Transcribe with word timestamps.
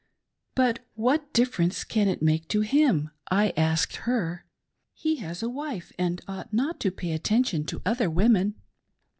''"But 0.55 0.79
what 0.95 1.31
difference 1.31 1.83
can 1.83 2.07
it 2.07 2.23
make 2.23 2.47
to 2.47 2.61
him," 2.61 3.11
I 3.29 3.53
asked 3.55 3.97
her;" 4.07 4.47
he 4.95 5.17
has 5.17 5.43
a 5.43 5.47
wife 5.47 5.91
and 5.99 6.19
ought 6.27 6.51
not 6.51 6.79
to 6.79 6.89
pay 6.91 7.11
attention 7.11 7.65
to 7.65 7.83
other 7.85 8.09
women." 8.09 8.55